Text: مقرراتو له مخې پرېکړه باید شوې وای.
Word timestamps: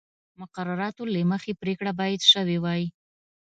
مقرراتو 0.39 1.03
له 1.13 1.21
مخې 1.31 1.51
پرېکړه 1.61 1.91
باید 1.99 2.21
شوې 2.31 2.57
وای. 2.63 2.83